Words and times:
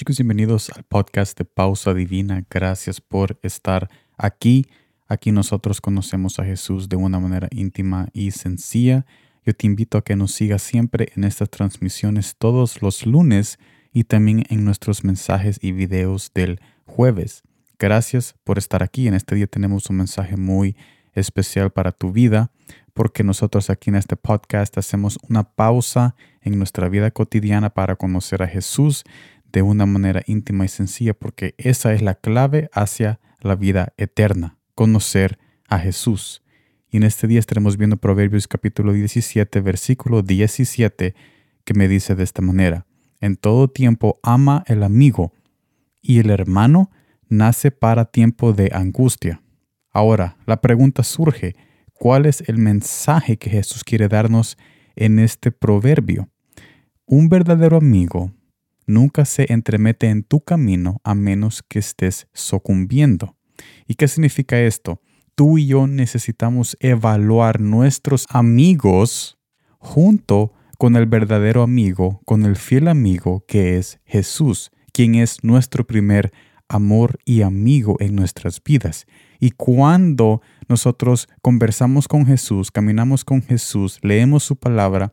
Chicos, 0.00 0.16
bienvenidos 0.16 0.70
al 0.70 0.82
podcast 0.84 1.36
de 1.36 1.44
Pausa 1.44 1.92
Divina. 1.92 2.42
Gracias 2.48 3.02
por 3.02 3.38
estar 3.42 3.90
aquí. 4.16 4.64
Aquí 5.06 5.30
nosotros 5.30 5.82
conocemos 5.82 6.38
a 6.38 6.44
Jesús 6.46 6.88
de 6.88 6.96
una 6.96 7.20
manera 7.20 7.48
íntima 7.50 8.08
y 8.14 8.30
sencilla. 8.30 9.04
Yo 9.44 9.52
te 9.52 9.66
invito 9.66 9.98
a 9.98 10.02
que 10.02 10.16
nos 10.16 10.32
sigas 10.32 10.62
siempre 10.62 11.12
en 11.16 11.24
estas 11.24 11.50
transmisiones 11.50 12.34
todos 12.38 12.80
los 12.80 13.04
lunes 13.04 13.58
y 13.92 14.04
también 14.04 14.44
en 14.48 14.64
nuestros 14.64 15.04
mensajes 15.04 15.58
y 15.60 15.72
videos 15.72 16.30
del 16.34 16.62
jueves. 16.86 17.42
Gracias 17.78 18.34
por 18.42 18.56
estar 18.56 18.82
aquí. 18.82 19.06
En 19.06 19.12
este 19.12 19.34
día 19.34 19.48
tenemos 19.48 19.90
un 19.90 19.98
mensaje 19.98 20.38
muy 20.38 20.78
especial 21.12 21.72
para 21.72 21.92
tu 21.92 22.10
vida 22.10 22.50
porque 22.94 23.22
nosotros 23.22 23.68
aquí 23.68 23.90
en 23.90 23.96
este 23.96 24.16
podcast 24.16 24.78
hacemos 24.78 25.18
una 25.28 25.44
pausa 25.44 26.14
en 26.40 26.58
nuestra 26.58 26.88
vida 26.88 27.10
cotidiana 27.10 27.70
para 27.70 27.96
conocer 27.96 28.42
a 28.42 28.48
Jesús 28.48 29.04
de 29.52 29.62
una 29.62 29.86
manera 29.86 30.22
íntima 30.26 30.64
y 30.64 30.68
sencilla, 30.68 31.14
porque 31.14 31.54
esa 31.58 31.92
es 31.92 32.02
la 32.02 32.14
clave 32.14 32.70
hacia 32.72 33.20
la 33.40 33.56
vida 33.56 33.92
eterna, 33.96 34.58
conocer 34.74 35.38
a 35.68 35.78
Jesús. 35.78 36.42
Y 36.90 36.98
en 36.98 37.04
este 37.04 37.26
día 37.26 37.38
estaremos 37.38 37.76
viendo 37.76 37.96
Proverbios 37.96 38.48
capítulo 38.48 38.92
17, 38.92 39.60
versículo 39.60 40.22
17, 40.22 41.14
que 41.64 41.74
me 41.74 41.88
dice 41.88 42.14
de 42.14 42.24
esta 42.24 42.42
manera, 42.42 42.86
en 43.20 43.36
todo 43.36 43.68
tiempo 43.68 44.18
ama 44.22 44.64
el 44.66 44.82
amigo, 44.82 45.32
y 46.02 46.18
el 46.18 46.30
hermano 46.30 46.90
nace 47.28 47.70
para 47.70 48.06
tiempo 48.06 48.52
de 48.52 48.70
angustia. 48.72 49.42
Ahora, 49.92 50.36
la 50.46 50.60
pregunta 50.60 51.02
surge, 51.02 51.56
¿cuál 51.92 52.26
es 52.26 52.42
el 52.48 52.58
mensaje 52.58 53.36
que 53.36 53.50
Jesús 53.50 53.84
quiere 53.84 54.08
darnos 54.08 54.56
en 54.96 55.18
este 55.18 55.52
proverbio? 55.52 56.28
Un 57.06 57.28
verdadero 57.28 57.76
amigo 57.76 58.32
nunca 58.90 59.24
se 59.24 59.52
entremete 59.52 60.08
en 60.08 60.22
tu 60.22 60.40
camino 60.40 61.00
a 61.04 61.14
menos 61.14 61.62
que 61.62 61.78
estés 61.78 62.28
sucumbiendo. 62.32 63.36
¿Y 63.86 63.94
qué 63.94 64.08
significa 64.08 64.60
esto? 64.60 65.00
Tú 65.34 65.58
y 65.58 65.66
yo 65.66 65.86
necesitamos 65.86 66.76
evaluar 66.80 67.60
nuestros 67.60 68.26
amigos 68.28 69.38
junto 69.78 70.52
con 70.78 70.96
el 70.96 71.06
verdadero 71.06 71.62
amigo, 71.62 72.20
con 72.24 72.44
el 72.44 72.56
fiel 72.56 72.88
amigo 72.88 73.44
que 73.46 73.78
es 73.78 74.00
Jesús, 74.04 74.70
quien 74.92 75.14
es 75.14 75.42
nuestro 75.42 75.86
primer 75.86 76.32
amor 76.68 77.18
y 77.24 77.42
amigo 77.42 77.96
en 78.00 78.14
nuestras 78.14 78.62
vidas. 78.62 79.06
Y 79.40 79.50
cuando 79.50 80.40
nosotros 80.68 81.28
conversamos 81.42 82.06
con 82.06 82.26
Jesús, 82.26 82.70
caminamos 82.70 83.24
con 83.24 83.42
Jesús, 83.42 83.98
leemos 84.02 84.44
su 84.44 84.56
palabra, 84.56 85.12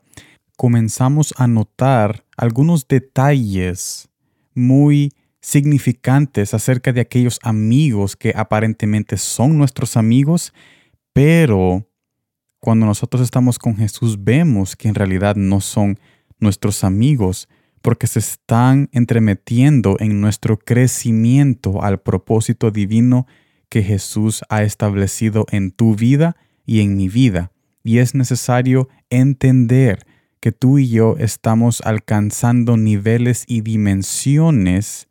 comenzamos 0.58 1.32
a 1.36 1.46
notar 1.46 2.24
algunos 2.36 2.88
detalles 2.88 4.08
muy 4.56 5.12
significantes 5.40 6.52
acerca 6.52 6.92
de 6.92 7.00
aquellos 7.00 7.38
amigos 7.44 8.16
que 8.16 8.32
aparentemente 8.34 9.18
son 9.18 9.56
nuestros 9.56 9.96
amigos, 9.96 10.52
pero 11.12 11.86
cuando 12.58 12.86
nosotros 12.86 13.22
estamos 13.22 13.56
con 13.56 13.76
Jesús 13.76 14.24
vemos 14.24 14.74
que 14.74 14.88
en 14.88 14.96
realidad 14.96 15.36
no 15.36 15.60
son 15.60 16.00
nuestros 16.40 16.82
amigos 16.82 17.48
porque 17.80 18.08
se 18.08 18.18
están 18.18 18.88
entremetiendo 18.90 19.94
en 20.00 20.20
nuestro 20.20 20.58
crecimiento 20.58 21.84
al 21.84 22.00
propósito 22.00 22.72
divino 22.72 23.28
que 23.68 23.84
Jesús 23.84 24.42
ha 24.48 24.64
establecido 24.64 25.46
en 25.52 25.70
tu 25.70 25.94
vida 25.94 26.34
y 26.66 26.80
en 26.80 26.96
mi 26.96 27.08
vida. 27.08 27.52
Y 27.84 27.98
es 27.98 28.16
necesario 28.16 28.88
entender 29.08 30.04
que 30.40 30.52
tú 30.52 30.78
y 30.78 30.88
yo 30.88 31.16
estamos 31.18 31.80
alcanzando 31.84 32.76
niveles 32.76 33.44
y 33.46 33.60
dimensiones 33.60 35.08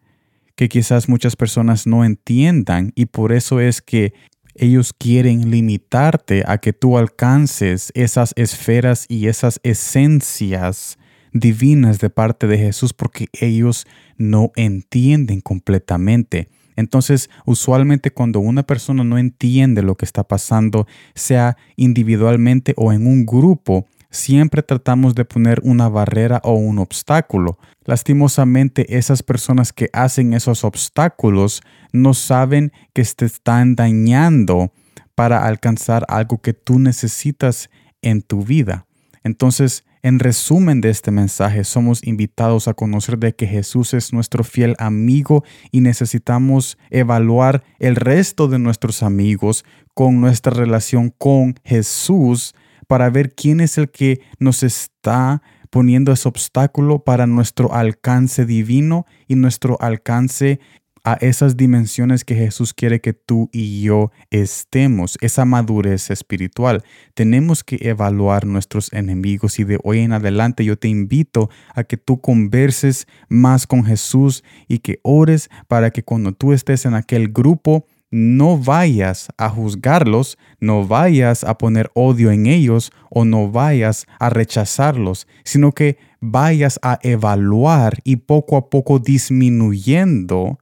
que 0.56 0.70
quizás 0.70 1.08
muchas 1.08 1.36
personas 1.36 1.86
no 1.86 2.04
entiendan 2.04 2.92
y 2.96 3.06
por 3.06 3.32
eso 3.32 3.60
es 3.60 3.82
que 3.82 4.14
ellos 4.56 4.94
quieren 4.98 5.52
limitarte 5.52 6.44
a 6.48 6.58
que 6.58 6.74
tú 6.74 6.98
alcances 6.98 7.92
esas 7.94 8.34
esferas 8.36 9.06
y 9.08 9.28
esas 9.28 9.60
esencias 9.64 10.98
divinas 11.32 12.00
de 12.00 12.10
parte 12.10 12.48
de 12.48 12.58
Jesús 12.58 12.94
porque 12.94 13.28
ellos 13.34 13.86
no 14.18 14.52
entienden 14.56 15.42
completamente. 15.42 16.50
Entonces, 16.76 17.30
usualmente 17.46 18.12
cuando 18.12 18.40
una 18.40 18.64
persona 18.64 19.04
no 19.04 19.18
entiende 19.18 19.82
lo 19.82 19.96
que 19.96 20.06
está 20.06 20.24
pasando, 20.24 20.88
sea 21.16 21.58
individualmente 21.76 22.74
o 22.78 22.94
en 22.94 23.08
un 23.08 23.26
grupo, 23.26 23.88
siempre 24.10 24.64
tratamos 24.64 25.16
de 25.16 25.26
poner 25.26 25.62
una 25.64 25.90
barrera 25.90 26.42
o 26.44 26.54
un 26.54 26.80
obstáculo. 26.80 27.58
Lastimosamente, 27.86 28.98
esas 28.98 29.24
personas 29.24 29.74
que 29.74 29.90
hacen 29.94 30.34
esos 30.34 30.64
obstáculos 30.64 31.62
no 31.92 32.14
saben 32.14 32.72
que 32.94 33.04
te 33.04 33.26
están 33.26 33.76
dañando 33.76 34.72
para 35.16 35.46
alcanzar 35.48 36.06
algo 36.10 36.42
que 36.42 36.54
tú 36.54 36.80
necesitas 36.80 37.70
en 38.02 38.22
tu 38.22 38.44
vida. 38.44 38.86
Entonces, 39.24 39.84
en 40.04 40.20
resumen 40.20 40.80
de 40.80 40.90
este 40.90 41.12
mensaje, 41.12 41.64
somos 41.64 42.06
invitados 42.06 42.68
a 42.68 42.74
conocer 42.74 43.18
de 43.18 43.36
que 43.36 43.48
Jesús 43.48 43.94
es 43.94 44.14
nuestro 44.14 44.44
fiel 44.44 44.76
amigo 44.80 45.44
y 45.72 45.82
necesitamos 45.82 46.78
evaluar 46.90 47.64
el 47.80 47.96
resto 47.96 48.48
de 48.48 48.60
nuestros 48.60 49.04
amigos 49.04 49.66
con 49.94 50.22
nuestra 50.22 50.54
relación 50.54 51.14
con 51.18 51.56
Jesús 51.66 52.54
para 52.88 53.10
ver 53.10 53.36
quién 53.36 53.60
es 53.60 53.78
el 53.78 53.90
que 53.90 54.22
nos 54.40 54.64
está 54.64 55.42
poniendo 55.70 56.12
ese 56.12 56.28
obstáculo 56.28 57.04
para 57.04 57.28
nuestro 57.28 57.74
alcance 57.74 58.46
divino 58.46 59.06
y 59.28 59.36
nuestro 59.36 59.78
alcance 59.82 60.60
a 61.08 61.14
esas 61.22 61.56
dimensiones 61.56 62.26
que 62.26 62.36
Jesús 62.36 62.74
quiere 62.74 63.00
que 63.00 63.14
tú 63.14 63.50
y 63.54 63.82
yo 63.82 64.12
estemos, 64.30 65.18
esa 65.22 65.46
madurez 65.46 66.10
espiritual. 66.10 66.84
Tenemos 67.14 67.64
que 67.64 67.78
evaluar 67.80 68.46
nuestros 68.46 68.92
enemigos 68.92 69.58
y 69.60 69.64
de 69.64 69.80
hoy 69.86 70.00
en 70.00 70.12
adelante 70.12 70.66
yo 70.66 70.78
te 70.78 70.90
invito 70.90 71.50
a 71.74 71.86
que 71.86 71.96
tú 71.96 72.20
converses 72.20 73.08
más 73.30 73.68
con 73.68 73.86
Jesús 73.86 74.44
y 74.68 74.80
que 74.80 75.00
ores 75.02 75.50
para 75.70 75.92
que 75.92 76.04
cuando 76.04 76.34
tú 76.34 76.52
estés 76.52 76.86
en 76.86 76.94
aquel 76.94 77.30
grupo, 77.30 77.86
no 78.10 78.58
vayas 78.58 79.28
a 79.38 79.50
juzgarlos, 79.50 80.38
no 80.60 80.88
vayas 80.88 81.44
a 81.44 81.58
poner 81.58 81.92
odio 81.94 82.32
en 82.32 82.46
ellos 82.46 82.92
o 83.10 83.26
no 83.26 83.52
vayas 83.52 84.06
a 84.20 84.30
rechazarlos, 84.30 85.28
sino 85.44 85.72
que 85.72 85.98
vayas 86.22 86.80
a 86.82 87.00
evaluar 87.02 88.00
y 88.04 88.18
poco 88.18 88.58
a 88.58 88.70
poco 88.70 89.00
disminuyendo 89.00 90.60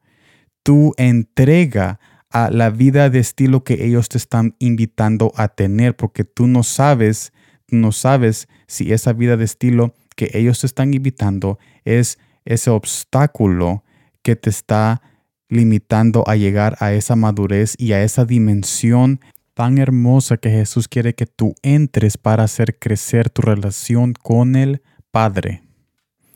tu 0.63 0.93
entrega 0.97 1.99
a 2.31 2.49
la 2.49 2.69
vida 2.69 3.09
de 3.09 3.19
estilo 3.19 3.63
que 3.63 3.85
ellos 3.85 4.09
te 4.09 4.17
están 4.17 4.55
invitando 4.59 5.31
a 5.35 5.47
tener, 5.47 5.95
porque 5.95 6.23
tú 6.23 6.47
no 6.47 6.63
sabes, 6.63 7.31
no 7.69 7.91
sabes 7.91 8.47
si 8.67 8.91
esa 8.91 9.13
vida 9.13 9.37
de 9.37 9.45
estilo 9.45 9.93
que 10.15 10.31
ellos 10.33 10.59
te 10.59 10.67
están 10.67 10.93
invitando 10.93 11.59
es 11.83 12.17
ese 12.43 12.71
obstáculo 12.71 13.83
que 14.21 14.35
te 14.35 14.49
está 14.49 15.01
limitando 15.55 16.27
a 16.27 16.35
llegar 16.35 16.77
a 16.79 16.93
esa 16.93 17.15
madurez 17.15 17.75
y 17.77 17.93
a 17.93 18.03
esa 18.03 18.25
dimensión 18.25 19.19
tan 19.53 19.77
hermosa 19.77 20.37
que 20.37 20.49
Jesús 20.49 20.87
quiere 20.87 21.15
que 21.15 21.25
tú 21.25 21.55
entres 21.63 22.17
para 22.17 22.43
hacer 22.43 22.77
crecer 22.77 23.29
tu 23.29 23.41
relación 23.41 24.13
con 24.13 24.55
el 24.55 24.81
Padre. 25.11 25.63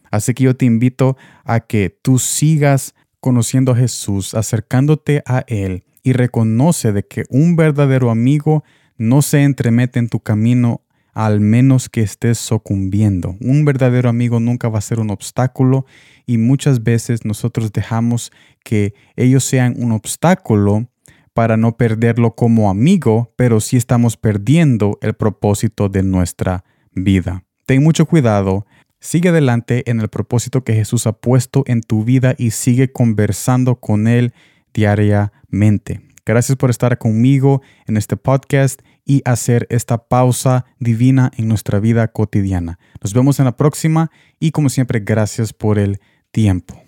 Así 0.09 0.34
que 0.34 0.46
yo 0.46 0.56
te 0.56 0.66
invito 0.66 1.18
a 1.44 1.59
que 1.59 1.90
tú 2.02 2.18
sigas 2.18 2.96
conociendo 3.19 3.74
a 3.74 3.75
Jesús, 3.75 4.34
acercándote 4.34 5.22
a 5.25 5.44
Él 5.47 5.84
y 6.02 6.13
reconoce 6.13 6.94
de 6.94 7.03
que 7.03 7.25
un 7.29 7.56
verdadero 7.56 8.09
amigo 8.09 8.63
no 8.97 9.22
se 9.22 9.44
entremete 9.44 10.00
en 10.00 10.09
tu 10.09 10.22
camino 10.22 10.81
al 11.14 11.40
menos 11.40 11.90
que 11.90 12.02
estés 12.02 12.38
sucumbiendo. 12.38 13.35
Un 13.41 13.66
verdadero 13.66 14.09
amigo 14.09 14.40
nunca 14.40 14.70
va 14.70 14.79
a 14.79 14.82
ser 14.82 15.00
un 15.00 15.09
obstáculo 15.09 15.85
y 16.26 16.38
muchas 16.38 16.84
veces 16.84 17.26
nosotros 17.26 17.72
dejamos 17.72 18.32
que 18.64 18.94
ellos 19.16 19.44
sean 19.44 19.76
un 19.78 19.91
obstáculo 19.91 20.90
para 21.34 21.58
no 21.58 21.78
perderlo 21.78 22.35
como 22.35 22.70
amigo, 22.70 23.34
pero 23.35 23.59
sí 23.59 23.78
estamos 23.78 24.17
perdiendo 24.17 24.97
el 25.02 25.14
propósito 25.14 25.90
de 25.90 26.03
nuestra 26.03 26.64
vida. 26.91 27.46
Ten 27.66 27.84
mucho 27.84 28.05
cuidado, 28.05 28.66
sigue 29.00 29.29
adelante 29.29 29.90
en 29.90 30.00
el 30.00 30.09
propósito 30.09 30.64
que 30.64 30.73
Jesús 30.73 31.08
ha 31.08 31.14
puesto 31.14 31.64
en 31.67 31.82
tu 31.82 32.03
vida 32.03 32.35
y 32.38 32.52
sigue 32.52 32.91
conversando 32.91 33.76
con 33.76 34.08
Él 34.08 34.34
diariamente. 34.73 36.02
Gracias 36.26 36.58
por 36.58 36.70
estar 36.70 36.97
conmigo 36.97 37.62
en 37.88 37.97
este 37.97 38.17
podcast 38.17 38.82
y 39.09 39.23
hacer 39.26 39.66
esta 39.72 40.08
pausa 40.08 40.66
divina 40.78 41.32
en 41.35 41.47
nuestra 41.47 41.79
vida 41.79 42.09
cotidiana. 42.09 42.78
Nos 43.02 43.16
vemos 43.16 43.40
en 43.40 43.46
la 43.46 43.58
próxima 43.58 44.11
y 44.40 44.52
como 44.52 44.70
siempre, 44.70 45.00
gracias 45.00 45.52
por 45.52 45.79
el 45.79 46.00
tiempo. 46.29 46.79